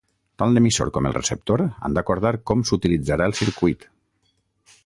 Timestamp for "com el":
0.95-1.15